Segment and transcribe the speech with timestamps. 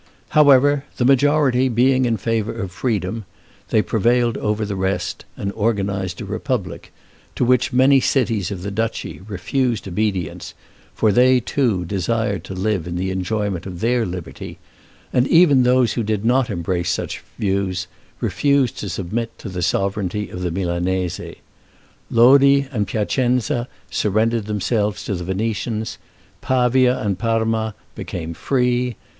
[0.29, 3.25] However, the majority being in favor of freedom,
[3.69, 6.91] they prevailed over the rest, and organized a republic,
[7.35, 10.55] to which many cities of the Duchy refused obedience;
[10.95, 14.57] for they, too, desired to live in the enjoyment of their liberty,
[15.13, 17.85] and even those who did not embrace such views,
[18.21, 21.21] refused to submit to the sovereignty of the Milanese.
[22.09, 25.99] Lodi and Piacenza surrendered themselves to the Venetians;
[26.41, 28.95] Pavia and Parma became free.